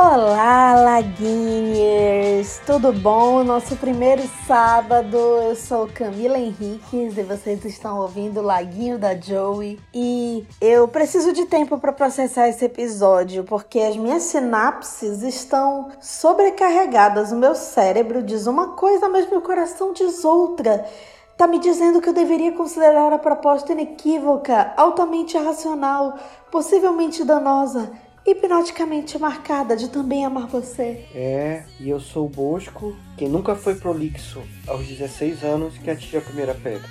[0.00, 2.60] Olá, Laguinhers!
[2.64, 3.42] Tudo bom?
[3.42, 9.80] Nosso primeiro sábado, eu sou Camila Henriques e vocês estão ouvindo Laguinho da Joey.
[9.92, 17.32] E eu preciso de tempo para processar esse episódio porque as minhas sinapses estão sobrecarregadas.
[17.32, 20.86] O meu cérebro diz uma coisa, mas meu coração diz outra.
[21.36, 26.16] Tá me dizendo que eu deveria considerar a proposta inequívoca, altamente irracional,
[26.52, 27.90] possivelmente danosa
[28.26, 31.06] hipnoticamente marcada de também amar você.
[31.14, 36.20] É, e eu sou o Bosco, que nunca foi prolixo aos 16 anos que atingiu
[36.20, 36.88] a primeira pedra.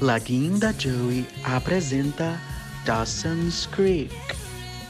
[0.00, 2.38] Laguinho da Joey apresenta
[2.84, 4.14] Dawson's Creek.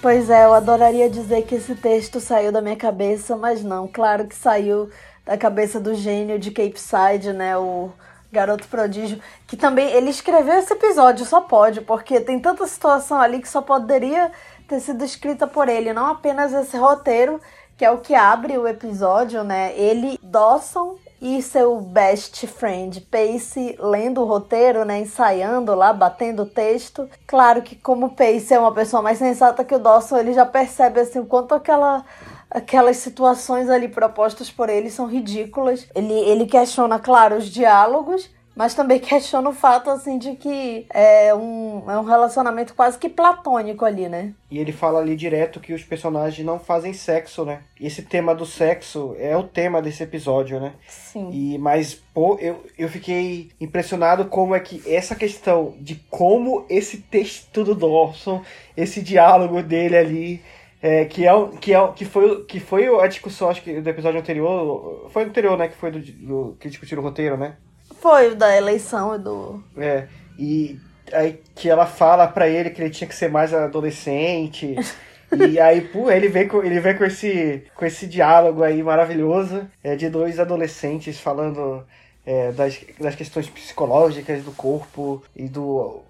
[0.01, 4.27] Pois é, eu adoraria dizer que esse texto saiu da minha cabeça, mas não, claro
[4.27, 4.89] que saiu
[5.27, 7.91] da cabeça do gênio de Cape Side, né, o
[8.33, 13.41] garoto prodígio, que também ele escreveu esse episódio, só pode, porque tem tanta situação ali
[13.41, 14.31] que só poderia
[14.71, 17.41] ter sido escrita por ele, não apenas esse roteiro,
[17.77, 19.77] que é o que abre o episódio, né?
[19.77, 26.47] Ele, Dawson e seu best friend Pace lendo o roteiro, né, ensaiando lá, batendo o
[26.47, 27.09] texto.
[27.27, 31.01] Claro que como Pace é uma pessoa mais sensata que o Dawson, ele já percebe
[31.01, 32.05] assim o quanto aquela
[32.49, 35.87] aquelas situações ali propostas por ele são ridículas.
[35.95, 41.35] Ele ele questiona, claro, os diálogos, mas também questiona o fato, assim, de que é
[41.35, 44.33] um, é um relacionamento quase que platônico ali, né?
[44.51, 47.61] E ele fala ali direto que os personagens não fazem sexo, né?
[47.79, 50.73] E esse tema do sexo é o tema desse episódio, né?
[50.87, 51.31] Sim.
[51.33, 56.99] E, mas, pô, eu, eu fiquei impressionado como é que essa questão de como esse
[56.99, 58.43] texto do Dawson,
[58.77, 60.43] esse diálogo dele ali...
[60.83, 64.19] É, que é que é que foi que foi a discussão acho que do episódio
[64.19, 67.59] anterior foi anterior né que foi do, do que discutiram o roteiro né
[68.01, 69.63] foi o da eleição e do.
[69.77, 70.07] É.
[70.39, 70.79] E
[71.13, 74.75] aí que ela fala para ele que ele tinha que ser mais adolescente.
[75.33, 79.69] e aí, pô, ele vem com, ele vem com esse com esse diálogo aí maravilhoso
[79.83, 81.85] é, de dois adolescentes falando
[82.25, 86.03] é, das, das questões psicológicas do corpo e do.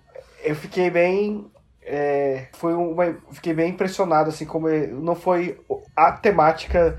[0.42, 1.46] Eu fiquei bem.
[1.82, 5.58] É, foi uma, fiquei bem impressionado, assim, como não foi
[5.96, 6.96] a temática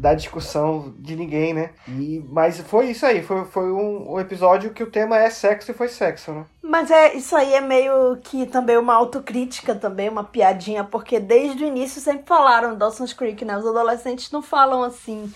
[0.00, 1.70] da discussão de ninguém, né?
[1.86, 5.70] E, mas foi isso aí, foi, foi um, um, episódio que o tema é sexo
[5.70, 6.46] e foi sexo, né?
[6.62, 11.62] Mas é isso aí é meio que também uma autocrítica, também uma piadinha, porque desde
[11.62, 13.58] o início sempre falaram Dawson's Creek, né?
[13.58, 15.30] Os adolescentes não falam assim.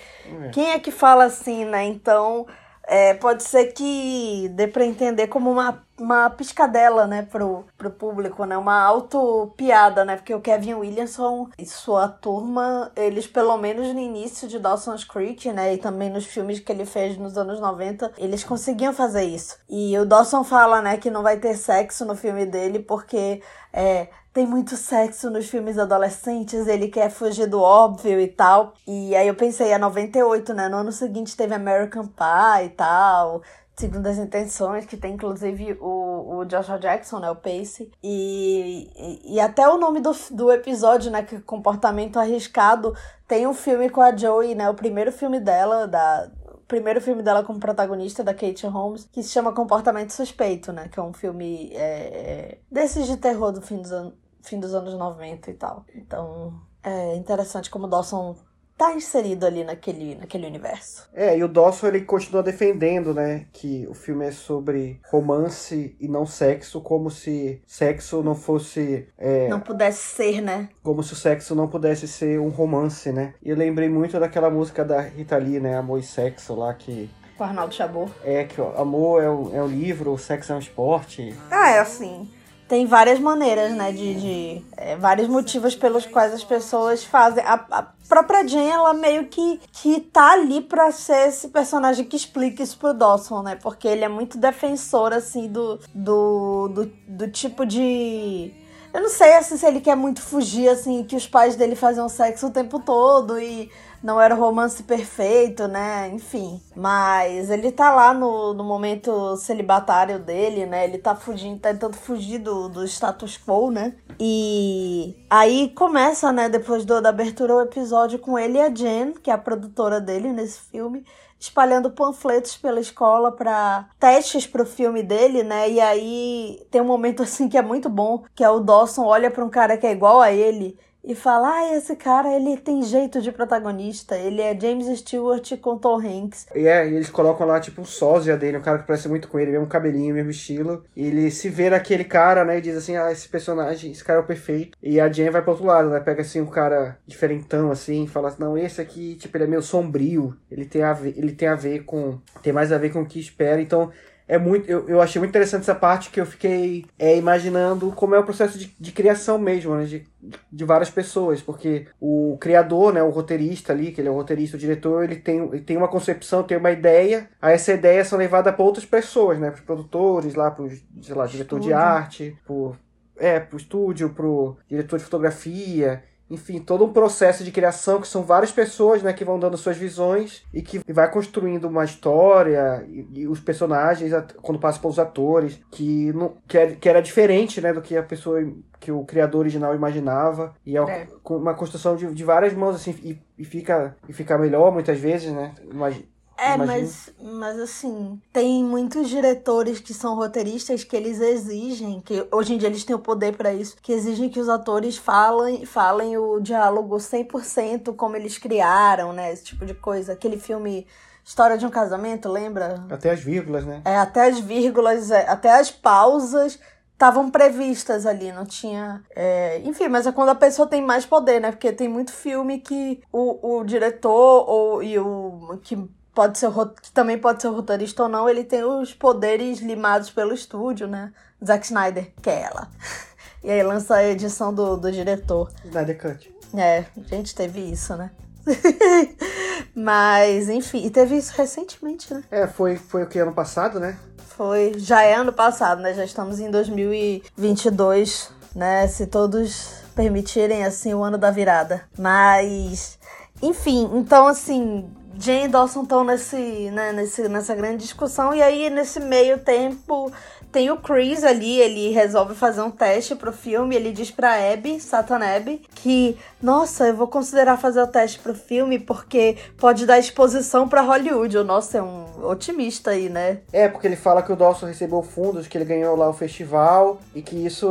[0.44, 0.48] É.
[0.48, 1.84] Quem é que fala assim, né?
[1.84, 2.46] Então
[2.87, 8.45] é, pode ser que dê para entender como uma, uma piscadela, né, pro, pro público,
[8.45, 14.00] né, uma auto-piada, né, porque o Kevin Williamson e sua turma, eles pelo menos no
[14.00, 18.12] início de Dawson's Creek, né, e também nos filmes que ele fez nos anos 90,
[18.19, 19.56] eles conseguiam fazer isso.
[19.69, 23.43] E o Dawson fala, né, que não vai ter sexo no filme dele porque
[23.73, 28.75] é, tem muito sexo nos filmes adolescentes, ele quer fugir do óbvio e tal.
[28.84, 30.69] E aí eu pensei, é 98, né?
[30.69, 33.43] No ano seguinte teve American Pie e tal.
[33.77, 37.31] Segundo as Intenções, que tem inclusive o, o Joshua Jackson, né?
[37.31, 37.93] O Pace.
[38.03, 38.91] E,
[39.25, 41.23] e, até o nome do, do episódio, né?
[41.23, 42.93] Que é Comportamento Arriscado,
[43.28, 44.69] tem um filme com a Joey, né?
[44.69, 46.28] O primeiro filme dela, da,
[46.67, 50.89] primeiro filme dela como protagonista, da Kate Holmes, que se chama Comportamento Suspeito, né?
[50.89, 54.94] Que é um filme é, desses de terror do fim dos anos fim dos anos
[54.94, 55.84] 90 e tal.
[55.94, 58.37] Então, é interessante como o Dawson
[58.77, 61.09] tá inserido ali naquele, naquele universo.
[61.15, 66.09] É, e o Dawson ele continua defendendo, né, que o filme é sobre romance e
[66.09, 69.09] não sexo, como se sexo não fosse...
[69.16, 70.69] É, não pudesse ser, né?
[70.82, 73.34] Como se o sexo não pudesse ser um romance, né?
[73.41, 77.09] E eu lembrei muito daquela música da Rita Lee, né, Amor e Sexo, lá que...
[77.38, 78.12] Com Arnaldo Chabot.
[78.25, 81.34] É, que ó, amor é um, é um livro, o sexo é um esporte.
[81.50, 82.28] Ah, é assim
[82.69, 83.92] tem várias maneiras, né?
[83.92, 87.44] De, de é, vários motivos pelos quais as pessoas fazem.
[87.44, 92.16] A, a própria Jen, ela meio que, que tá ali pra ser esse personagem que
[92.16, 93.56] explica isso pro Dawson, né?
[93.56, 98.52] Porque ele é muito defensor, assim, do, do, do, do tipo de.
[98.92, 102.08] Eu não sei assim, se ele quer muito fugir, assim, que os pais dele faziam
[102.08, 103.69] sexo o tempo todo e
[104.05, 106.11] não era o romance perfeito, né?
[106.12, 106.61] Enfim.
[106.77, 110.85] Mas ele tá lá no, no momento celibatário dele, né?
[110.85, 113.97] Ele tá fugindo, tá tentando fugir do, do status quo, né?
[114.21, 119.15] E aí começa, né, depois do, da abertura, o episódio com ele e a Jen,
[119.15, 121.05] que é a produtora dele nesse filme
[121.37, 125.69] espalhando panfletos pela escola para testes pro filme dele, né?
[125.71, 129.31] E aí tem um momento assim que é muito bom, que é o Dawson olha
[129.31, 132.83] para um cara que é igual a ele e fala: ah, esse cara ele tem
[132.83, 136.47] jeito de protagonista, ele é James Stewart com Tom Hanks.
[136.55, 139.29] E é, e eles colocam lá tipo um sósia dele, um cara que parece muito
[139.29, 140.85] com ele, mesmo cabelinho, mesmo estilo.
[140.97, 144.21] E ele se vê naquele cara, né, e diz assim: ah, esse personagem, esse cara
[144.21, 144.77] é o perfeito.
[144.83, 148.09] E a Jen vai pro outro lado, né, pega assim um cara diferentão assim, e
[148.09, 151.33] fala assim: não, esse aqui, tipo, ele é meio sombrio, ele tem a ver, ele
[151.33, 152.19] tem a ver com.
[152.43, 153.91] tem mais a ver com o que espera, então
[154.26, 158.15] é muito eu, eu achei muito interessante essa parte que eu fiquei é, imaginando como
[158.15, 160.06] é o processo de, de criação mesmo né, de,
[160.50, 164.56] de várias pessoas porque o criador né o roteirista ali que ele é o roteirista
[164.56, 168.19] o diretor ele tem, ele tem uma concepção tem uma ideia aí essa ideia são
[168.19, 170.65] levadas para outras pessoas né para os produtores lá para
[171.11, 172.75] lá diretor de arte pro
[173.17, 178.23] é pro estúdio pro diretor de fotografia enfim, todo um processo de criação que são
[178.23, 183.06] várias pessoas, né, que vão dando suas visões e que vai construindo uma história e,
[183.21, 184.12] e os personagens
[184.43, 188.03] quando passa pelos atores que não que, era, que era diferente, né, do que a
[188.03, 188.41] pessoa
[188.81, 191.09] que o criador original imaginava e é, é.
[191.29, 195.32] uma construção de, de várias mãos assim e, e fica e fica melhor muitas vezes,
[195.32, 195.53] né?
[195.70, 202.26] Imagina é, mas, mas assim, tem muitos diretores que são roteiristas que eles exigem, que
[202.32, 205.64] hoje em dia eles têm o poder para isso, que exigem que os atores falem,
[205.64, 209.32] falem o diálogo 100% como eles criaram, né?
[209.32, 210.12] Esse tipo de coisa.
[210.12, 210.86] Aquele filme
[211.25, 212.84] História de um Casamento, lembra?
[212.90, 213.81] Até as vírgulas, né?
[213.84, 216.58] É, até as vírgulas, é, até as pausas
[216.92, 219.02] estavam previstas ali, não tinha.
[219.16, 219.58] É...
[219.64, 221.50] Enfim, mas é quando a pessoa tem mais poder, né?
[221.50, 225.58] Porque tem muito filme que o, o diretor ou, e o.
[225.62, 225.76] que
[226.14, 226.50] pode ser
[226.81, 231.12] que também pode ser roteirista ou não, ele tem os poderes limados pelo estúdio, né?
[231.44, 232.69] Zack Snyder, que é ela.
[233.43, 235.52] E aí lança a edição do, do diretor.
[235.66, 236.34] Snyder Cut.
[236.55, 238.11] É, a gente teve isso, né?
[239.76, 242.25] Mas, enfim, e teve isso recentemente, né?
[242.31, 243.99] É, foi, foi o que ano passado, né?
[244.28, 245.93] Foi, já é ano passado, né?
[245.93, 248.87] Já estamos em 2022, né?
[248.87, 251.82] Se todos permitirem, assim, o ano da virada.
[251.99, 252.99] Mas,
[253.43, 258.70] enfim, então, assim, Jane e Dawson estão nesse, né, nesse, nessa grande discussão, e aí
[258.70, 260.12] nesse meio tempo
[260.55, 264.78] tem o Chris ali, ele resolve fazer um teste pro filme, ele diz pra Abby,
[264.78, 269.99] Satan Abby, que, nossa, eu vou considerar fazer o teste pro filme porque pode dar
[269.99, 271.38] exposição para Hollywood.
[271.38, 273.38] O nosso é um otimista aí, né?
[273.52, 277.00] É, porque ele fala que o Dawson recebeu fundos, que ele ganhou lá o festival
[277.12, 277.69] e que isso,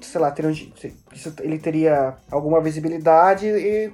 [0.00, 3.92] sei lá, teria, isso, ele teria alguma visibilidade e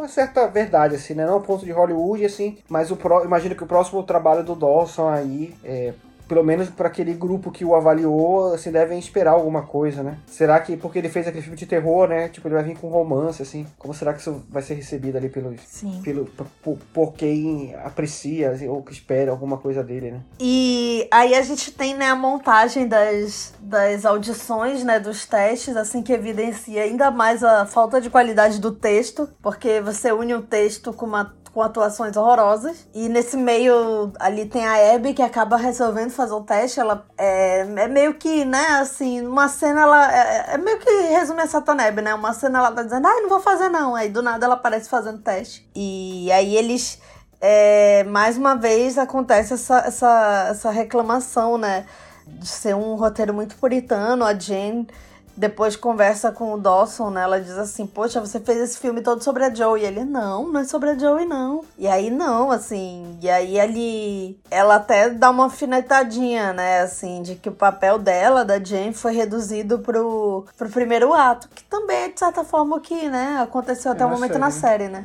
[0.00, 1.24] uma certa verdade, assim, né?
[1.24, 5.08] Não ponto de Hollywood, assim, mas o pro, imagino que o próximo trabalho do Dawson
[5.08, 5.94] aí é,
[6.28, 10.18] pelo menos para aquele grupo que o avaliou, assim, devem esperar alguma coisa, né?
[10.26, 12.28] Será que, porque ele fez aquele filme de terror, né?
[12.28, 13.66] Tipo, ele vai vir com romance, assim.
[13.78, 16.00] Como será que isso vai ser recebido ali pelos, Sim.
[16.02, 16.26] pelo,
[16.62, 20.20] por, por quem aprecia assim, ou que espera alguma coisa dele, né?
[20.40, 26.02] E aí a gente tem, né, a montagem das, das audições, né, dos testes, assim,
[26.02, 30.92] que evidencia ainda mais a falta de qualidade do texto, porque você une o texto
[30.92, 32.86] com uma com atuações horrorosas.
[32.92, 36.80] E nesse meio ali tem a Abby que acaba resolvendo fazer o teste.
[36.80, 40.12] Ela é, é meio que, né, assim, uma cena ela.
[40.12, 42.12] É, é meio que resume a Sataneb, né?
[42.12, 43.94] Uma cena ela tá dizendo, ai, não vou fazer não.
[43.94, 45.66] Aí do nada ela aparece fazendo teste.
[45.74, 46.98] E aí eles.
[47.40, 51.86] É, mais uma vez acontece essa, essa, essa reclamação, né?
[52.26, 54.24] De ser um roteiro muito puritano.
[54.24, 54.88] A Jane
[55.36, 57.22] depois conversa com o Dawson, né?
[57.22, 59.80] Ela diz assim: Poxa, você fez esse filme todo sobre a Joe.
[59.80, 61.64] E ele: Não, não é sobre a Joe, não.
[61.76, 63.18] E aí, não, assim.
[63.20, 64.38] E aí, ele.
[64.50, 66.80] Ela até dá uma alfinetadinha, né?
[66.80, 71.48] Assim, de que o papel dela, da Jane, foi reduzido pro, pro primeiro ato.
[71.54, 73.38] Que também é, de certa forma, o que, né?
[73.42, 74.40] Aconteceu até o momento série.
[74.40, 75.04] na série, né?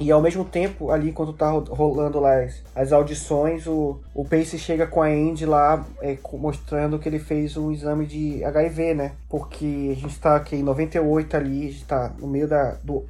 [0.00, 4.58] E ao mesmo tempo, ali, quando tá rolando lá as, as audições, o, o Pace
[4.58, 9.12] chega com a Andy lá, é, mostrando que ele fez um exame de HIV, né?
[9.28, 12.76] Porque a gente tá aqui em 98 ali, a gente tá no meio da.
[12.82, 13.04] Do,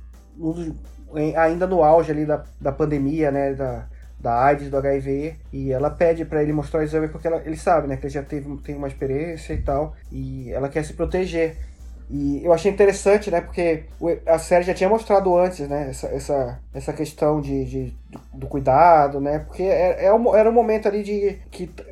[1.36, 3.52] ainda no auge ali da, da pandemia, né?
[3.52, 3.86] Da,
[4.18, 7.56] da AIDS, do HIV, e ela pede para ele mostrar o exame porque ela, ele
[7.56, 10.92] sabe, né, que ele já teve, tem uma experiência e tal, e ela quer se
[10.94, 11.56] proteger.
[12.10, 13.40] E eu achei interessante, né?
[13.42, 13.84] Porque
[14.26, 15.90] a série já tinha mostrado antes, né?
[15.90, 17.96] Essa, essa, essa questão de, de
[18.32, 19.40] do cuidado, né?
[19.40, 21.38] Porque é, é um, era um momento ali de,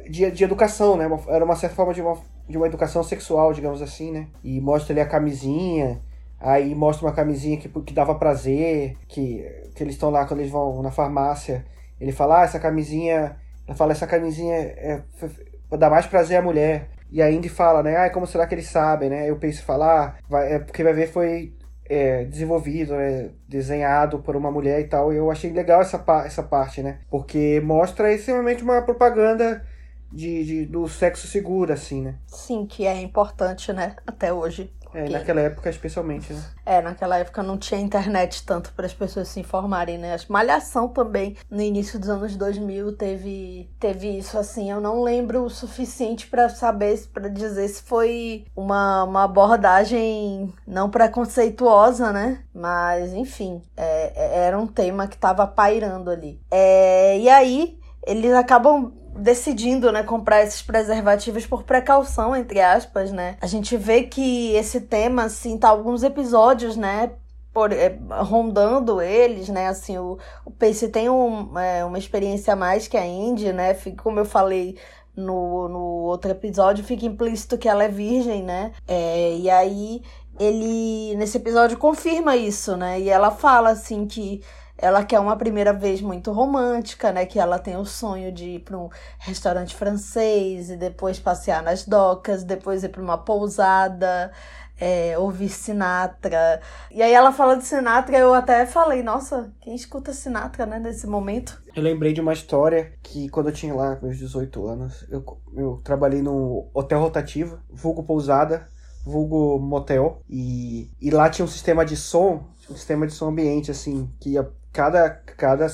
[0.08, 1.06] de, de educação, né?
[1.28, 2.16] Era uma certa forma de uma,
[2.48, 4.26] de uma educação sexual, digamos assim, né?
[4.42, 6.00] E mostra ali a camisinha,
[6.40, 9.44] aí mostra uma camisinha que, que dava prazer, que,
[9.74, 11.62] que eles estão lá quando eles vão na farmácia.
[12.00, 13.36] Ele fala, ah, essa camisinha.
[13.66, 16.88] Ela fala, essa camisinha é, é, dá mais prazer à mulher.
[17.10, 17.96] E a Indy fala, né?
[17.96, 19.28] Ah, como será que eles sabem, né?
[19.30, 21.52] Eu penso falar, vai, é porque vai ver foi
[21.88, 23.30] é, desenvolvido, né?
[23.48, 25.12] desenhado por uma mulher e tal.
[25.12, 27.00] E eu achei legal essa, essa parte, né?
[27.10, 29.64] Porque mostra extremamente uma propaganda
[30.12, 32.14] de, de, do sexo seguro, assim, né?
[32.26, 33.96] Sim, que é importante, né?
[34.06, 34.72] Até hoje.
[34.94, 36.42] É, naquela época especialmente, né?
[36.64, 40.14] É, naquela época não tinha internet tanto para as pessoas se informarem, né?
[40.14, 44.70] A Malhação também, no início dos anos 2000, teve, teve isso assim.
[44.70, 50.88] Eu não lembro o suficiente para saber, para dizer se foi uma, uma abordagem não
[50.88, 52.42] preconceituosa, né?
[52.54, 56.40] Mas, enfim, é, é era um tema que estava pairando ali.
[56.50, 63.36] É, e aí, eles acabam decidindo, né, comprar esses preservativos por precaução, entre aspas, né?
[63.40, 67.10] A gente vê que esse tema, assim, tá alguns episódios, né,
[67.56, 69.68] por, é, rondando eles, né?
[69.68, 73.72] Assim, o, o Pace tem um, é, uma experiência a mais que a Indy, né?
[73.72, 74.76] Fica, como eu falei
[75.16, 78.72] no, no outro episódio, fica implícito que ela é virgem, né?
[78.86, 80.02] É, e aí
[80.38, 83.00] ele, nesse episódio, confirma isso, né?
[83.00, 84.42] E ela fala, assim, que
[84.78, 87.24] ela quer uma primeira vez muito romântica, né?
[87.24, 91.84] Que ela tem o sonho de ir para um restaurante francês e depois passear nas
[91.84, 94.30] docas, depois ir para uma pousada,
[94.78, 96.60] é, ouvir Sinatra.
[96.90, 101.06] E aí ela fala de Sinatra, eu até falei, nossa, quem escuta Sinatra, né, nesse
[101.06, 101.60] momento?
[101.74, 105.80] Eu lembrei de uma história que quando eu tinha lá meus 18 anos, eu, eu
[105.82, 108.68] trabalhei no hotel rotativo, vulgo pousada,
[109.04, 113.70] vulgo motel, e, e lá tinha um sistema de som, um sistema de som ambiente,
[113.70, 115.66] assim, que ia cada, cada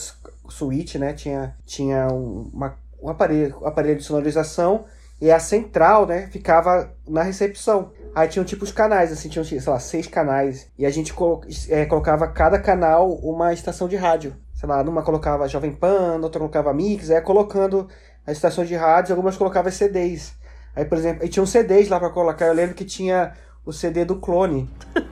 [0.48, 4.84] suíte, né, tinha, tinha uma, um aparelho, um aparelho de sonorização
[5.20, 7.90] e a central, né, ficava na recepção.
[8.14, 10.68] Aí tinham tipo os canais, assim, tinham, sei lá, seis canais.
[10.78, 14.36] E a gente colo é, colocava cada canal uma estação de rádio.
[14.54, 17.88] Sei lá, numa colocava Jovem Pan, outra colocava Mix, aí colocando
[18.24, 20.34] as estações de rádio, algumas colocava CDs.
[20.76, 22.46] Aí, por exemplo, aí tinha um CDs lá para colocar.
[22.46, 23.32] Eu lembro que tinha
[23.64, 24.70] o CD do Clone.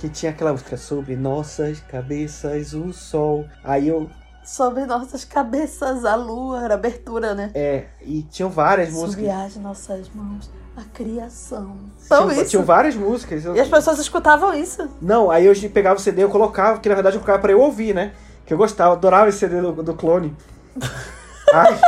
[0.00, 3.44] que tinha aquela música sobre nossas cabeças o sol.
[3.62, 4.08] Aí eu
[4.42, 7.50] sobre nossas cabeças a lua, era abertura, né?
[7.54, 9.26] É, e tinham várias músicas.
[9.26, 11.76] Sobre as nossas mãos, a criação.
[12.04, 12.50] Então, Tinham, isso.
[12.50, 13.44] tinham várias músicas.
[13.44, 14.88] E as pessoas escutavam isso.
[15.00, 17.60] Não, aí eu pegava o CD, eu colocava, que na verdade eu colocava pra eu
[17.60, 18.12] ouvir, né?
[18.46, 20.34] Que eu gostava, adorava esse CD do, do clone.
[21.52, 21.80] aí,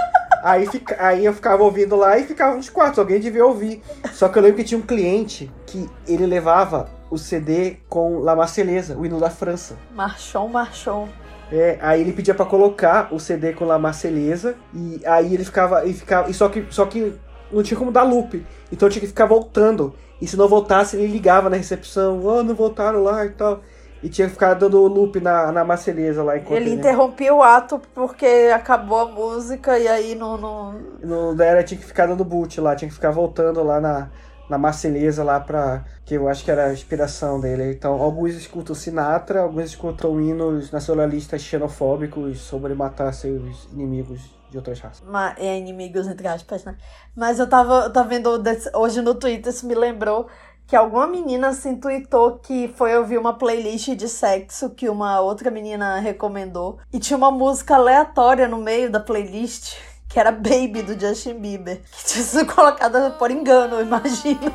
[0.44, 3.82] aí, fica- aí eu ficava ouvindo lá e ficava nos quartos, alguém devia ouvir.
[4.12, 8.34] Só que eu lembro que tinha um cliente que ele levava o CD com La
[8.34, 9.76] Marceleza, o hino da França.
[9.94, 11.08] Marchon, marchon.
[11.52, 15.84] É, aí ele pedia pra colocar o CD com La Marceleza e aí ele ficava,
[15.84, 17.12] e ficava, e só que só que
[17.52, 18.42] não tinha como dar loop.
[18.72, 19.94] Então tinha que ficar voltando.
[20.22, 23.60] E se não voltasse, ele ligava na recepção, oh, não voltaram lá e tal.
[24.02, 27.80] E tinha que ficar dando loop na, na Marceleza lá enquanto Ele interrompia o ato
[27.94, 30.38] porque acabou a música e aí não.
[30.38, 30.80] não...
[31.02, 34.08] Não era, tinha que ficar dando boot lá, tinha que ficar voltando lá na,
[34.48, 35.84] na Marceleza lá pra.
[36.04, 37.72] Que eu acho que era a inspiração dele.
[37.72, 44.20] Então, alguns escutam Sinatra, alguns escutam hinos nacionalistas xenofóbicos sobre matar seus inimigos
[44.50, 45.06] de outras raças.
[45.08, 46.76] Ma- É inimigos, entre aspas, né?
[47.16, 48.28] Mas eu tava, eu tava vendo
[48.74, 50.28] hoje no Twitter, isso me lembrou
[50.66, 55.50] que alguma menina se intuitou que foi ouvir uma playlist de sexo que uma outra
[55.50, 56.78] menina recomendou.
[56.92, 59.76] E tinha uma música aleatória no meio da playlist,
[60.12, 61.80] que era Baby, do Justin Bieber.
[61.80, 64.52] Que tinha sido colocada por engano, eu imagino.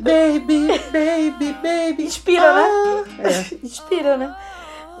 [0.00, 2.04] Baby, baby, baby.
[2.04, 3.04] Inspira, né?
[3.20, 3.54] É.
[3.64, 4.36] Inspira, né?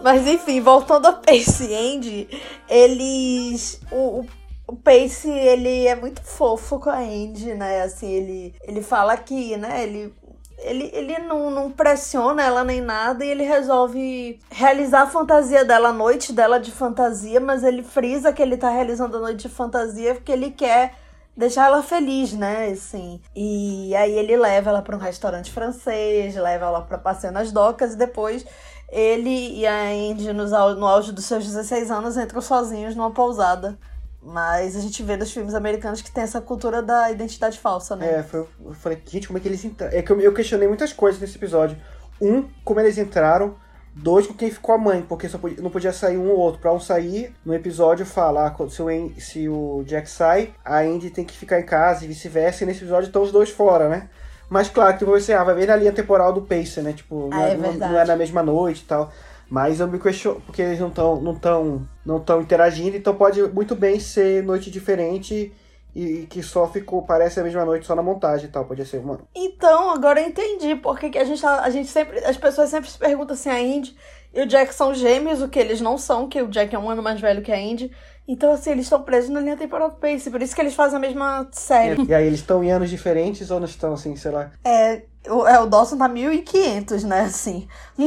[0.02, 2.28] Mas enfim, voltando a Pace e Andy,
[2.68, 3.80] eles.
[3.90, 4.26] O, o,
[4.68, 7.82] o Pace, ele é muito fofo com a Andy, né?
[7.82, 10.14] Assim, ele, ele fala que, né, ele.
[10.58, 15.90] Ele, ele não, não pressiona ela nem nada e ele resolve realizar a fantasia dela,
[15.90, 19.48] a noite dela de fantasia, mas ele frisa que ele tá realizando a noite de
[19.48, 20.94] fantasia porque ele quer
[21.36, 22.70] deixar ela feliz, né?
[22.70, 23.20] Assim.
[23.34, 27.94] E aí ele leva ela para um restaurante francês, leva ela para passeio nas docas
[27.94, 28.44] e depois
[28.90, 33.78] ele e a Andy, no auge dos seus 16 anos, entram sozinhos numa pousada.
[34.22, 38.14] Mas a gente vê dos filmes americanos que tem essa cultura da identidade falsa, né?
[38.18, 39.96] É, foi, eu falei, gente, como é que eles entraram?
[39.96, 41.76] É que eu, eu questionei muitas coisas nesse episódio.
[42.20, 43.54] Um, como eles entraram.
[43.94, 46.60] Dois, com quem ficou a mãe, porque só podia- não podia sair um ou outro.
[46.60, 51.24] Pra um sair, no episódio falar se o, se o Jack sai, a Andy tem
[51.24, 52.62] que ficar em casa e vice-versa.
[52.62, 54.08] E nesse episódio estão os dois fora, né?
[54.48, 56.92] Mas claro que você ah, vai ver na linha temporal do Pacer, né?
[56.92, 57.94] Tipo, não, Ah, é não- não verdade.
[57.94, 59.12] é na mesma noite e tal.
[59.50, 63.42] Mas eu me questiono, porque eles não estão não tão, não tão interagindo, então pode
[63.44, 65.52] muito bem ser noite diferente
[65.94, 68.64] e que só ficou, parece a mesma noite só na montagem e tal.
[68.66, 69.20] Podia ser uma.
[69.34, 72.18] Então, agora eu entendi porque que a gente, tá- a gente sempre.
[72.24, 73.96] As pessoas sempre se perguntam se a Indy
[74.34, 76.90] e o Jack são gêmeos, o que eles não são, que o Jack é um
[76.90, 77.90] ano mais velho que a Indy.
[78.28, 80.98] Então, assim, eles estão presos na linha temporal do Pace, por isso que eles fazem
[80.98, 82.04] a mesma série.
[82.06, 84.50] E aí eles estão em anos diferentes ou não estão assim, sei lá.
[84.62, 87.66] É, o, é, o Dawson tá 1500, né, assim.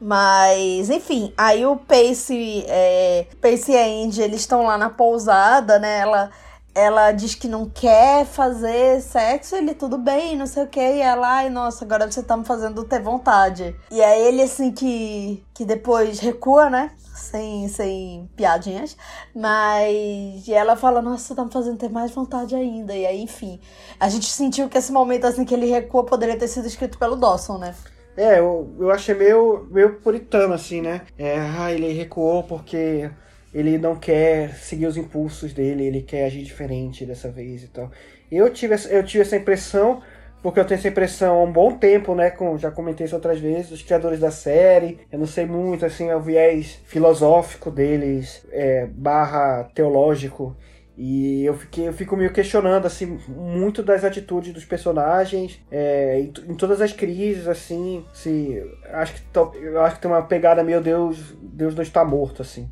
[0.00, 5.78] Mas, enfim, aí o Pace, é, Pace e a Andy, eles estão lá na pousada,
[5.80, 6.30] né, ela...
[6.74, 11.00] ela diz que não quer fazer sexo, ele tudo bem, não sei o que, e
[11.00, 13.76] ela, ai, nossa, agora você tá me fazendo ter vontade.
[13.90, 16.90] E aí ele, assim, que, que depois recua, né?
[17.14, 18.96] Sem, sem piadinhas,
[19.34, 22.94] mas e ela fala, nossa, você tá me fazendo ter mais vontade ainda.
[22.94, 23.60] E aí, enfim,
[24.00, 27.14] a gente sentiu que esse momento assim que ele recua poderia ter sido escrito pelo
[27.14, 27.74] Dawson, né?
[28.16, 31.02] É, eu, eu achei meio, meio puritano, assim, né?
[31.18, 33.10] É, ah, ele recuou porque
[33.52, 37.90] ele não quer seguir os impulsos dele, ele quer agir diferente dessa vez e tal.
[38.30, 40.02] Eu tive, eu tive essa impressão,
[40.42, 42.30] porque eu tenho essa impressão há um bom tempo, né?
[42.30, 45.00] Com, já comentei isso outras vezes, os criadores da série.
[45.12, 50.56] Eu não sei muito, assim, é o viés filosófico deles, é, barra teológico.
[50.96, 56.32] E eu, fiquei, eu fico meio questionando, assim, muito das atitudes dos personagens, é, em,
[56.50, 59.22] em, todas as crises, assim, se, acho que,
[59.58, 62.68] eu acho que tem uma pegada meio Deus, Deus não está morto, assim.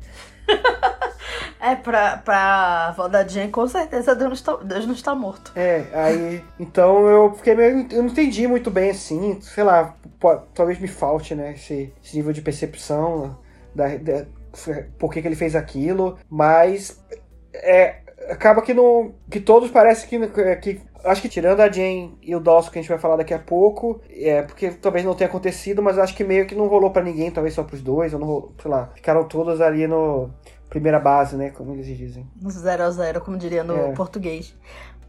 [1.61, 5.51] É, pra, pra avó da Jen, com certeza Deus não, está, Deus não está morto.
[5.55, 6.43] É, aí.
[6.59, 7.87] Então eu fiquei meio.
[7.91, 9.39] Eu não entendi muito bem assim.
[9.41, 11.51] Sei lá, pô, talvez me falte, né?
[11.51, 13.37] Esse, esse nível de percepção
[13.75, 14.25] da, da,
[14.97, 16.17] por que, que ele fez aquilo.
[16.27, 16.99] Mas.
[17.53, 17.97] É,
[18.31, 19.13] acaba que não.
[19.29, 22.81] Que todos parecem que, que Acho que tirando a Jane e o Dawson, que a
[22.81, 26.23] gente vai falar daqui a pouco, é porque talvez não tenha acontecido, mas acho que
[26.23, 28.89] meio que não rolou para ninguém, talvez só pros dois, ou não rolou, sei lá.
[28.95, 30.29] Ficaram todos ali no
[30.69, 31.49] primeira base, né?
[31.49, 32.25] Como eles dizem.
[32.49, 33.91] Zero a zero, como diria no é.
[33.91, 34.55] português.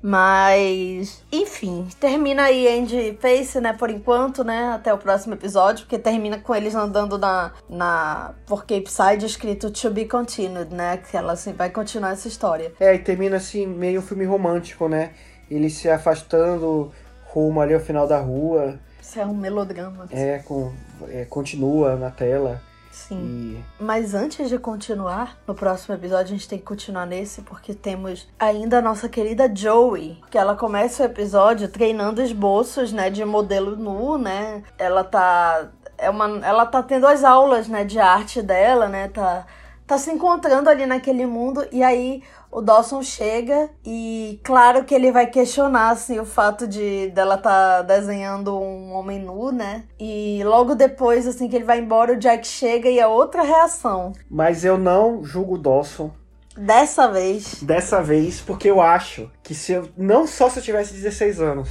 [0.05, 5.97] Mas, enfim, termina aí Andy Face, né, por enquanto, né, até o próximo episódio, porque
[5.97, 11.17] termina com eles andando na, na por Cape Side escrito To Be Continued, né, que
[11.17, 12.73] ela assim, vai continuar essa história.
[12.81, 15.13] É, e termina assim, meio um filme romântico, né,
[15.55, 16.93] ele se afastando
[17.25, 18.79] rumo ali ao final da rua.
[19.01, 20.07] Isso é um melodrama.
[20.11, 20.73] É, com,
[21.09, 22.61] é, continua na tela.
[22.93, 23.57] Sim.
[23.81, 23.83] E...
[23.83, 28.29] Mas antes de continuar, no próximo episódio a gente tem que continuar nesse, porque temos
[28.39, 33.77] ainda a nossa querida Joey, que ela começa o episódio treinando esboços, né, de modelo
[33.77, 34.63] nu, né?
[34.79, 39.09] Ela tá é uma ela tá tendo as aulas, né, de arte dela, né?
[39.09, 39.47] Tá
[39.93, 45.13] tá se encontrando ali naquele mundo e aí o Dawson chega e claro que ele
[45.13, 49.85] vai questionar assim o fato de dela tá desenhando um homem nu, né?
[50.01, 54.15] E logo depois assim que ele vai embora, o Jack chega e é outra reação.
[54.31, 56.11] Mas eu não julgo o Dawson
[56.57, 57.62] Dessa vez.
[57.62, 59.88] Dessa vez, porque eu acho que se eu.
[59.97, 61.71] Não só se eu tivesse 16 anos.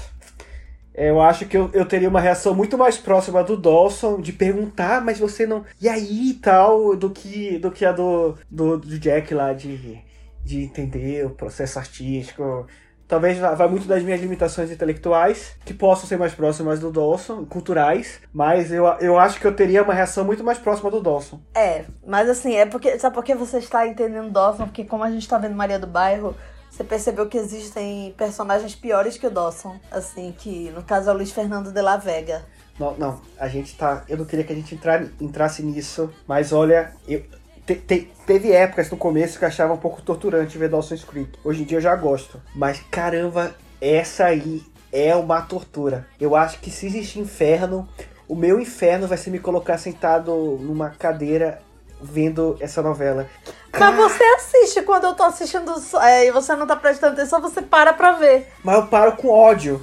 [0.93, 5.01] Eu acho que eu, eu teria uma reação muito mais próxima do Dawson, de perguntar,
[5.01, 5.63] mas você não.
[5.81, 10.01] E aí tal, do que, do que a do, do, do Jack lá, de
[10.43, 12.67] de entender o processo artístico.
[13.07, 18.21] Talvez vai muito das minhas limitações intelectuais, que possam ser mais próximas do Dawson, culturais,
[18.31, 21.41] mas eu, eu acho que eu teria uma reação muito mais próxima do Dawson.
[21.53, 22.97] É, mas assim, é porque.
[22.97, 24.63] Sabe por que você está entendendo Dawson?
[24.63, 26.33] Porque como a gente está vendo Maria do Bairro,
[26.71, 29.77] você percebeu que existem personagens piores que o Dawson.
[29.91, 32.45] Assim, que no caso é o Luiz Fernando de la Vega.
[32.79, 34.05] Não, não, a gente tá.
[34.07, 37.23] Eu não queria que a gente entrar, entrasse nisso, mas olha, eu,
[37.65, 41.37] te, te, teve épocas no começo que eu achava um pouco torturante ver Dawson's Creek.
[41.43, 42.41] Hoje em dia eu já gosto.
[42.55, 46.07] Mas caramba, essa aí é uma tortura.
[46.19, 47.87] Eu acho que se existe inferno,
[48.29, 51.61] o meu inferno vai ser me colocar sentado numa cadeira
[52.01, 53.29] vendo essa novela.
[53.77, 57.61] Mas você assiste quando eu tô assistindo é, e você não tá prestando atenção, você
[57.61, 58.51] para pra ver.
[58.63, 59.81] Mas eu paro com ódio.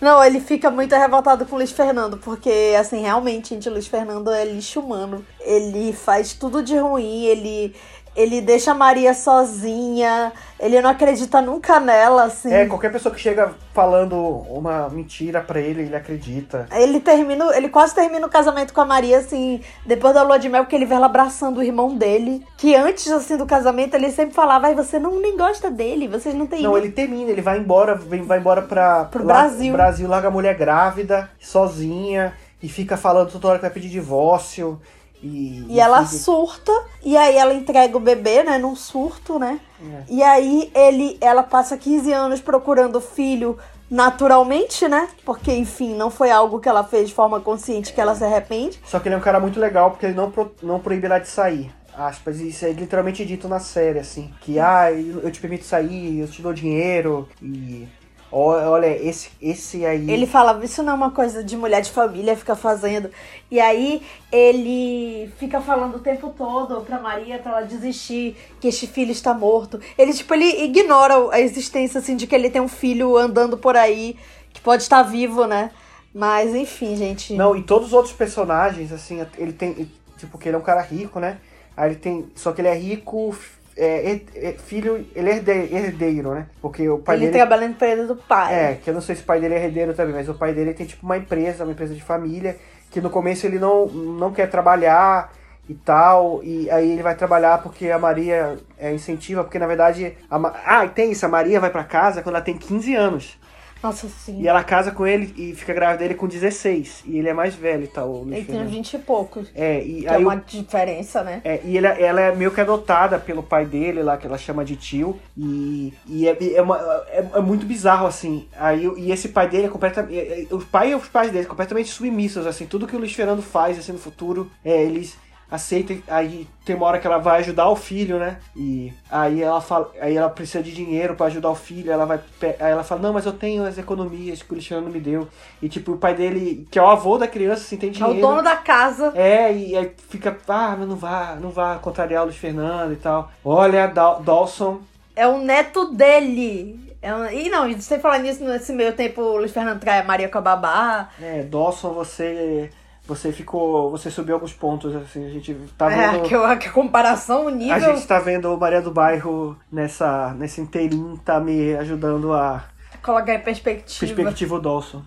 [0.00, 3.86] Não, ele fica muito revoltado com o Luiz Fernando, porque, assim, realmente, gente, o Luiz
[3.86, 5.22] Fernando é lixo humano.
[5.38, 7.76] Ele faz tudo de ruim, ele
[8.14, 12.52] ele deixa a Maria sozinha, ele não acredita nunca nela, assim.
[12.52, 16.66] É, qualquer pessoa que chega falando uma mentira para ele, ele acredita.
[16.72, 20.48] Ele termina, ele quase termina o casamento com a Maria, assim, depois da lua de
[20.48, 22.44] mel, porque ele vê ela abraçando o irmão dele.
[22.58, 26.34] Que antes, assim, do casamento, ele sempre falava, ai, você não nem gosta dele, vocês
[26.34, 26.62] não têm.
[26.62, 29.04] Não, ele termina, ele vai embora, vai embora pra.
[29.04, 29.72] Pro lá, Brasil.
[29.72, 34.80] Brasil, larga a mulher grávida, sozinha, e fica falando toda hora que vai pedir divórcio.
[35.22, 39.60] E, e ela surta, e aí ela entrega o bebê, né, num surto, né?
[39.82, 40.02] É.
[40.08, 43.58] E aí ele, ela passa 15 anos procurando filho
[43.90, 45.08] naturalmente, né?
[45.24, 48.80] Porque, enfim, não foi algo que ela fez de forma consciente que ela se arrepende.
[48.84, 51.18] Só que ele é um cara muito legal porque ele não, pro, não proíbe ela
[51.18, 51.70] de sair.
[51.92, 54.32] Aspas, isso é literalmente dito na série, assim.
[54.40, 57.86] Que, ah, eu te permito sair, eu te dou dinheiro, e
[58.32, 60.08] Olha, esse, esse aí.
[60.08, 63.10] Ele falava, isso não é uma coisa de mulher de família ficar fazendo.
[63.50, 68.86] E aí ele fica falando o tempo todo pra Maria pra ela desistir, que este
[68.86, 69.80] filho está morto.
[69.98, 73.76] Ele, tipo, ele ignora a existência, assim, de que ele tem um filho andando por
[73.76, 74.16] aí,
[74.52, 75.72] que pode estar vivo, né?
[76.14, 77.34] Mas, enfim, gente.
[77.34, 79.90] Não, e todos os outros personagens, assim, ele tem.
[80.18, 81.38] Tipo, que ele é um cara rico, né?
[81.76, 82.30] Aí ele tem.
[82.36, 83.34] Só que ele é rico
[83.80, 86.46] é, é- é filho, ele é herde- herdeiro, né?
[86.60, 87.38] Porque o pai ele dele.
[87.38, 88.54] trabalha na empresa do pai.
[88.54, 90.52] É, que eu não sei se o pai dele é herdeiro também, mas o pai
[90.52, 92.56] dele tem tipo uma empresa, uma empresa de família,
[92.90, 95.32] que no começo ele não, não quer trabalhar
[95.68, 100.16] e tal, e aí ele vai trabalhar porque a Maria é, incentiva, porque na verdade.
[100.30, 103.38] A, ah, tem isso, a Maria vai pra casa quando ela tem 15 anos.
[103.82, 104.42] Nossa, sim.
[104.42, 107.02] E ela casa com ele e fica grávida dele com 16.
[107.06, 108.10] E ele é mais velho e tal.
[108.10, 108.66] o Ele tem Fernando.
[108.66, 109.50] uns 20 e poucos.
[109.54, 111.40] É, e é aí o- uma diferença, né?
[111.44, 114.64] é, e ela, ela é meio que adotada pelo pai dele lá, que ela chama
[114.64, 115.18] de tio.
[115.36, 118.46] E, e é, é, uma- é- é muito bizarro, assim.
[118.58, 120.48] Aí, o- e esse pai dele é completamente.
[120.52, 122.66] O pai e os pais dele completamente submissos, assim.
[122.66, 125.16] Tudo que o Luiz Fernando faz, assim, no futuro, é, eles
[125.50, 125.98] aceitam.
[126.08, 128.38] Aí tem uma hora que ela vai ajudar o filho, né?
[128.56, 129.90] E aí ela fala.
[130.00, 131.90] Aí ela precisa de dinheiro pra ajudar o filho.
[131.90, 132.20] Ela vai.
[132.42, 135.28] Aí ela fala, não, mas eu tenho as economias que o Fernando me deu.
[135.62, 138.18] E tipo, o pai dele, que é o avô da criança, assim, tem É dinheiro.
[138.18, 139.12] o dono da casa.
[139.14, 142.96] É, e aí fica, ah, mas não vá, não vá contrariar o Luiz Fernando e
[142.96, 143.30] tal.
[143.44, 144.80] Olha, Dawson,
[145.16, 146.88] É o neto dele.
[147.02, 150.04] É um- E não, sem falar nisso, nesse meio tempo, o Luiz Fernando trai a
[150.04, 151.08] Maria com a babá.
[151.20, 152.70] é, Dawson, você
[153.10, 156.22] você ficou, você subiu alguns pontos, assim, a gente tá É, vendo...
[156.28, 157.74] que, a, que a comparação, o nível.
[157.74, 162.64] A gente tá vendo o Maria do Bairro nessa, nesse inteirinho, tá me ajudando a
[163.02, 164.14] Colocar em perspectiva.
[164.14, 165.02] perspectiva o Dawson.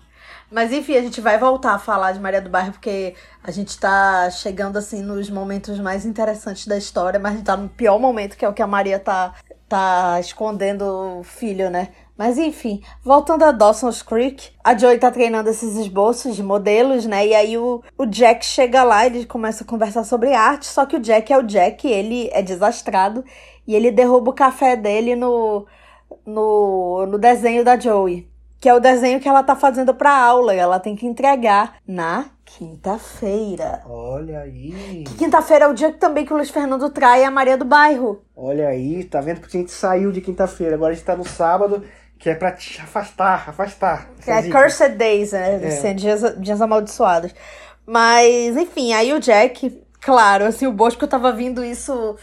[0.54, 3.76] Mas enfim, a gente vai voltar a falar de Maria do Bairro, porque a gente
[3.76, 7.98] tá chegando assim nos momentos mais interessantes da história, mas a gente tá no pior
[7.98, 9.34] momento, que é o que a Maria tá,
[9.68, 11.88] tá escondendo o filho, né?
[12.16, 17.26] Mas enfim, voltando a Dawson's Creek, a Joey tá treinando esses esboços de modelos, né?
[17.26, 20.94] E aí o, o Jack chega lá, ele começa a conversar sobre arte, só que
[20.94, 23.24] o Jack é o Jack, ele é desastrado
[23.66, 25.66] e ele derruba o café dele no,
[26.24, 28.32] no, no desenho da Joey.
[28.64, 30.54] Que é o desenho que ela tá fazendo pra aula.
[30.54, 33.82] E ela tem que entregar na quinta-feira.
[33.84, 37.58] Olha aí, Que quinta-feira é o dia também que o Luiz Fernando trai a Maria
[37.58, 38.24] do Bairro.
[38.34, 41.28] olha aí, tá vendo que a gente saiu de quinta-feira, agora a gente tá no
[41.28, 41.84] sábado,
[42.18, 44.08] que é pra te afastar, afastar.
[44.26, 44.48] É.
[44.48, 45.60] Cursed Days, né?
[45.62, 45.66] É.
[45.66, 47.34] Assim, dias, dias amaldiçoados.
[47.84, 52.16] Mas, enfim, aí o Jack, claro, assim, o Bosco tava vindo isso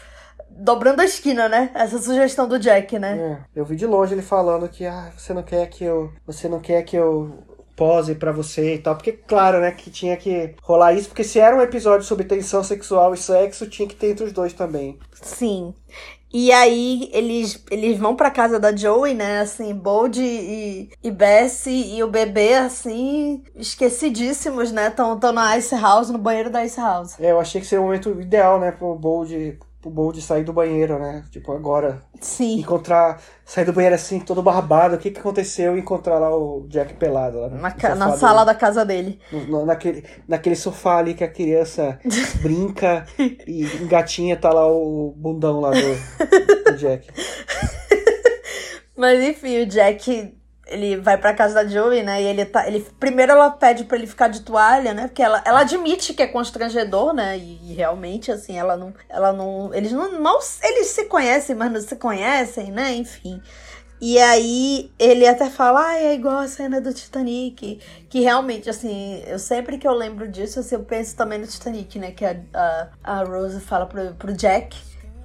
[0.58, 1.70] dobrando a esquina, né?
[1.74, 3.18] Essa sugestão do Jack, né?
[3.54, 6.48] É, eu vi de longe ele falando que ah, você não quer que eu, você
[6.48, 7.44] não quer que eu
[7.76, 11.40] pose pra você e tal, porque claro, né, que tinha que rolar isso, porque se
[11.40, 14.98] era um episódio sobre tensão sexual e sexo, tinha que ter entre os dois também.
[15.20, 15.74] Sim.
[16.32, 19.40] E aí eles, eles vão pra casa da Joey, né?
[19.40, 24.88] Assim, Bold e, e Bessie e o bebê, assim, esquecidíssimos, né?
[24.88, 27.20] Estão na Ice House, no banheiro da Ice House.
[27.20, 30.52] É, eu achei que seria o momento ideal, né, pro Bold, pro Bold sair do
[30.52, 31.24] banheiro, né?
[31.30, 32.60] Tipo, agora Sim.
[32.60, 36.94] encontrar, sair do banheiro assim, todo barbado, o que que aconteceu encontrar lá o Jack
[36.94, 38.46] pelado lá Na, ca- na sala dele.
[38.46, 39.18] da casa dele.
[39.48, 41.98] No- naquele, naquele sofá ali que a criança
[42.40, 47.08] brinca e engatinha, tá lá o bundão lá do, do Jack.
[48.96, 50.34] Mas enfim, o Jack,
[50.72, 52.22] ele vai pra casa da Joey, né?
[52.22, 52.66] E ele tá.
[52.66, 55.06] Ele, primeiro ela pede pra ele ficar de toalha, né?
[55.06, 57.36] Porque ela, ela admite que é constrangedor, né?
[57.38, 58.92] E, e realmente, assim, ela não.
[59.08, 59.72] Ela não.
[59.74, 60.20] Eles não.
[60.20, 62.94] Mal, eles se conhecem, mas não se conhecem, né?
[62.94, 63.40] Enfim.
[64.00, 67.78] E aí ele até fala, ah, é igual a cena do Titanic.
[68.08, 71.98] Que realmente, assim, eu sempre que eu lembro disso, assim, eu penso também no Titanic,
[72.00, 72.10] né?
[72.10, 74.76] Que a, a, a Rose fala pro, pro Jack.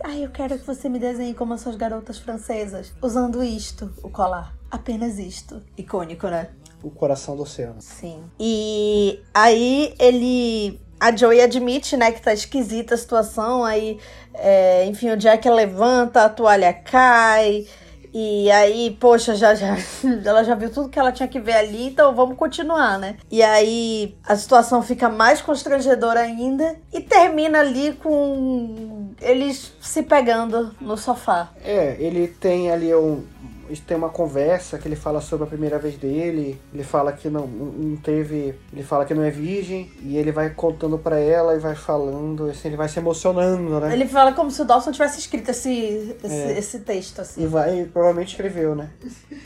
[0.04, 4.57] Ai, eu quero que você me desenhe como essas garotas francesas, usando isto, o colar.
[4.70, 5.62] Apenas isto.
[5.78, 6.50] Icônico, né?
[6.84, 7.82] O coração do oceano.
[7.82, 8.24] Sim.
[8.40, 10.80] E aí ele.
[11.00, 13.64] A Joey admite, né, que tá esquisita a situação.
[13.64, 14.00] Aí,
[14.34, 17.68] é, enfim, o Jack levanta, a toalha cai.
[18.20, 19.78] E aí, poxa, já, já,
[20.26, 23.18] ela já viu tudo que ela tinha que ver ali, então vamos continuar, né?
[23.30, 30.76] E aí a situação fica mais constrangedora ainda e termina ali com eles se pegando
[30.80, 31.50] no sofá.
[31.64, 33.24] É, ele tem ali um.
[33.88, 36.60] Têm uma conversa que ele fala sobre a primeira vez dele.
[36.74, 38.56] Ele fala que não, não teve.
[38.74, 39.92] Ele fala que não é virgem.
[40.02, 42.50] E ele vai contando pra ela e vai falando.
[42.50, 43.94] Assim, ele vai se emocionando, né?
[43.94, 46.58] Ele fala como se o Dawson tivesse escrito esse, esse, É.
[46.58, 47.44] esse texto, assim.
[47.44, 48.90] E vai, provavelmente escreveu, né?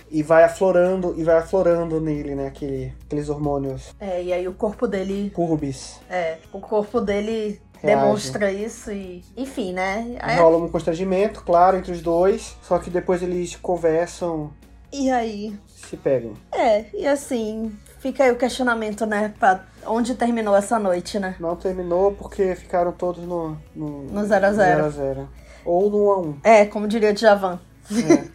[0.09, 2.47] E vai aflorando, e vai aflorando nele, né?
[2.47, 5.31] Aquele, aqueles hormônios É, e aí o corpo dele.
[5.33, 5.99] curbis.
[6.09, 8.01] É, o corpo dele Reage.
[8.01, 9.23] demonstra isso e.
[9.35, 10.17] Enfim, né?
[10.19, 12.55] Aí- Rola um constrangimento, claro, entre os dois.
[12.61, 14.51] Só que depois eles conversam,
[14.91, 15.53] e aí.
[15.67, 16.33] se pegam.
[16.51, 17.71] É, e assim.
[17.99, 19.31] Fica aí o questionamento, né?
[19.39, 21.35] Pra onde terminou essa noite, né?
[21.39, 23.57] Não terminou porque ficaram todos no.
[23.75, 24.75] No No zero a zero.
[24.81, 25.29] 0 a 0.
[25.63, 26.37] Ou no 1 a 1.
[26.43, 27.59] É, como diria o Djavan.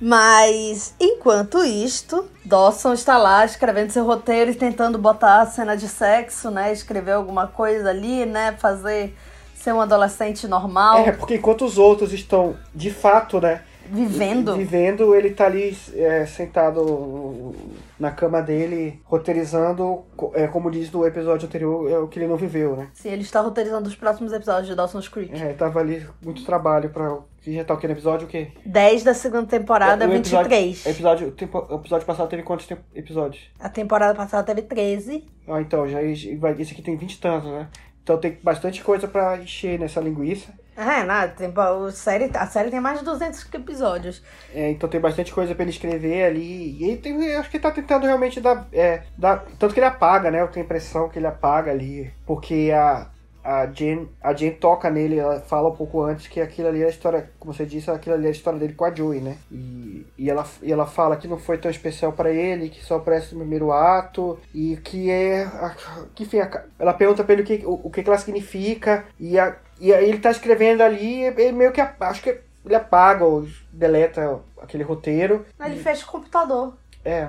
[0.00, 5.88] Mas, enquanto isto, Dawson está lá escrevendo seu roteiro e tentando botar a cena de
[5.88, 6.72] sexo, né?
[6.72, 8.56] Escrever alguma coisa ali, né?
[8.58, 9.14] Fazer
[9.54, 13.62] ser um adolescente normal, É, porque enquanto os outros estão, de fato, né?
[13.88, 14.54] vivendo.
[14.56, 17.54] Vivendo, ele tá ali é, sentado
[17.98, 20.04] na cama dele, roteirizando,
[20.34, 22.88] é, como diz no episódio anterior, é o que ele não viveu, né?
[22.94, 25.34] Sim, ele está roteirizando os próximos episódios de Dawson's Creek.
[25.34, 27.18] É, tava ali muito trabalho pra.
[27.44, 28.26] Que já tá o que no episódio?
[28.26, 28.52] O quê?
[28.64, 30.86] 10 da segunda temporada, O episódio- 23.
[30.86, 33.50] Episódio, tempo- o episódio passado teve quantos episódios?
[33.60, 35.26] A temporada passada teve 13.
[35.46, 35.98] Ah, então, já
[36.38, 37.68] vai- esse aqui tem 20 e tantos, né?
[38.02, 40.52] Então tem bastante coisa pra encher nessa linguiça.
[40.76, 44.22] É, nada, tem, a, série, a série tem mais de 200 episódios.
[44.54, 46.82] É, então tem bastante coisa pra ele escrever ali.
[46.92, 49.44] E tem, acho que ele tá tentando realmente dar, é, dar.
[49.58, 50.40] Tanto que ele apaga, né?
[50.40, 52.10] Eu tenho a impressão que ele apaga ali.
[52.26, 53.06] Porque a,
[53.44, 56.86] a, Jen, a Jen toca nele, ela fala um pouco antes que aquilo ali é
[56.86, 59.36] a história, como você disse, aquilo ali é a história dele com a Joey, né?
[59.52, 62.98] E, e, ela, e ela fala que não foi tão especial pra ele, que só
[62.98, 64.38] parece o primeiro ato.
[64.54, 65.42] E que é.
[65.44, 65.76] a-
[66.14, 69.04] Que, enfim, a- ela pergunta pra ele o que, o, o que, ela significa.
[69.20, 71.80] E, a, e aí ele tá escrevendo ali, ele meio que.
[71.80, 75.44] Acho que ele apaga ou deleta aquele roteiro.
[75.62, 76.74] Ele fez com o computador.
[77.04, 77.28] É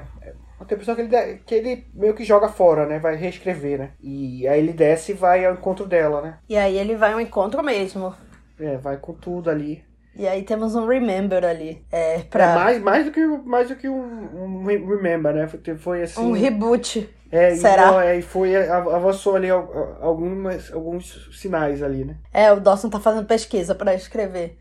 [0.60, 3.00] uma impressão que ele, que ele meio que joga fora, né?
[3.00, 3.92] Vai reescrever, né?
[4.02, 6.38] E aí ele desce e vai ao encontro dela, né?
[6.48, 8.14] E aí ele vai ao encontro mesmo.
[8.60, 9.84] É, vai com tudo ali.
[10.18, 11.84] E aí temos um Remember ali.
[11.92, 15.48] É, pra É, mais, mais do que, mais do que um, um re- Remember, né?
[15.48, 16.22] Foi, foi assim.
[16.22, 17.10] um reboot.
[17.36, 18.06] É, e, será?
[18.06, 22.18] é, e foi, a- avançou ali al- al- algumas, alguns sinais ali, né?
[22.34, 24.58] É, o Dawson tá fazendo pesquisa pra escrever.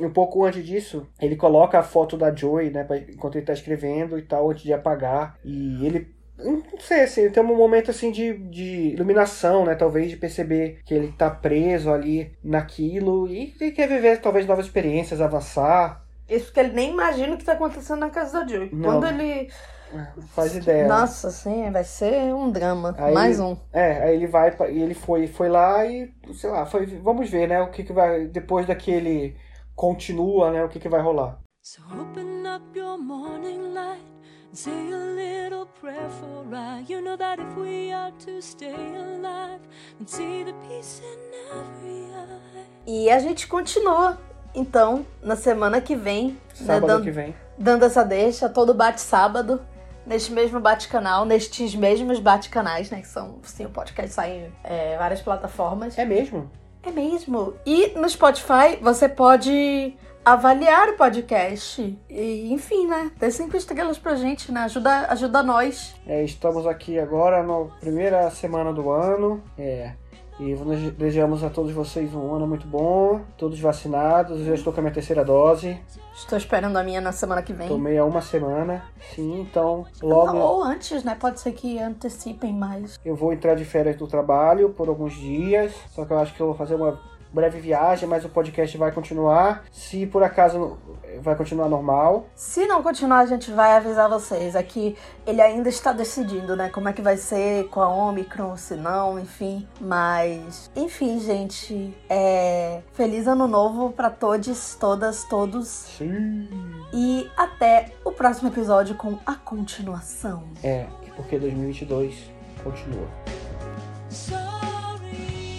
[0.00, 2.84] E um pouco antes disso, ele coloca a foto da Joey, né?
[2.84, 5.38] pra- enquanto ele tá escrevendo e tal, antes de apagar.
[5.44, 6.14] E ele.
[6.36, 9.76] Não sei, assim, tem um momento assim de, de iluminação, né?
[9.76, 14.66] Talvez de perceber que ele tá preso ali naquilo e ele quer viver talvez novas
[14.66, 16.03] experiências, avançar.
[16.28, 18.70] Isso porque ele nem imagina o que tá acontecendo na casa da Joey.
[18.72, 18.82] Não.
[19.00, 19.50] Quando ele.
[19.92, 20.88] Não Faz ideia.
[20.88, 22.94] Nossa, sim, vai ser um drama.
[22.98, 23.56] Aí- Mais um.
[23.72, 27.46] É, aí ele vai, e ele foi, foi lá e, sei lá, foi, vamos ver,
[27.48, 27.60] né?
[27.62, 28.26] O que, que vai.
[28.26, 29.36] Depois daquele
[29.76, 30.64] continua, né?
[30.64, 31.38] O que, que vai rolar.
[31.62, 34.02] So open up your morning light
[34.50, 36.84] and say a little prayer for I.
[36.88, 39.60] You know that if we are to stay alive
[40.00, 41.18] and see the peace in
[41.52, 42.64] every eye.
[42.86, 44.18] E a gente continua,
[44.54, 47.34] então, na semana que vem, né, Sábado dando, que vem.
[47.58, 49.60] dando essa deixa, todo bate-sábado,
[50.06, 53.00] neste mesmo bate-canal, nestes mesmos bate-canais, né?
[53.00, 55.98] Que são, sim, o podcast sai em é, várias plataformas.
[55.98, 56.50] É mesmo?
[56.82, 57.54] É mesmo.
[57.64, 61.98] E no Spotify você pode avaliar o podcast.
[62.08, 63.10] E, enfim, né?
[63.18, 64.60] Dê cinco estrelas pra gente, né?
[64.62, 65.94] Ajuda, ajuda nós.
[66.06, 69.42] É, estamos aqui agora na primeira semana do ano.
[69.58, 69.92] É.
[70.38, 70.54] E
[70.96, 74.40] desejamos a todos vocês um ano muito bom, todos vacinados.
[74.40, 75.78] Eu já estou com a minha terceira dose,
[76.14, 77.66] Estou esperando a minha na semana que vem.
[77.66, 78.84] tomei há uma semana.
[79.14, 81.16] Sim, então logo Ou antes, né?
[81.18, 83.00] Pode ser que antecipem mais.
[83.04, 85.74] eu vou entrar de férias do trabalho por alguns dias.
[85.90, 87.00] Só que eu acho que eu vou fazer uma
[87.34, 89.64] breve viagem, mas o podcast vai continuar.
[89.72, 90.78] Se por acaso
[91.20, 92.26] vai continuar normal.
[92.34, 94.54] Se não continuar, a gente vai avisar vocês.
[94.54, 96.68] Aqui ele ainda está decidindo, né?
[96.68, 99.66] Como é que vai ser com a Omicron, se não, enfim.
[99.80, 101.92] Mas, enfim, gente.
[102.08, 102.80] É...
[102.92, 105.66] Feliz ano novo pra todos, todas, todos.
[105.68, 106.48] Sim.
[106.92, 110.44] E até o próximo episódio com a continuação.
[110.62, 112.30] É, porque 2022
[112.62, 113.08] continua.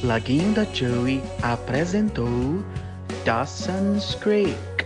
[0.05, 0.07] Sorry.
[0.07, 2.63] Laguinho da Joey apresentou
[3.25, 4.84] Dawson's Creek.